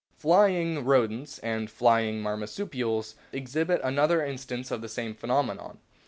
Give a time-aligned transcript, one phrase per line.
[0.17, 5.77] "Flying' Rodents and "Flying' Marsupials exhibit another instance of the same phenomenon.